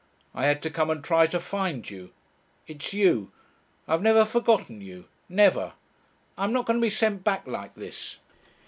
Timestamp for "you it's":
1.87-2.91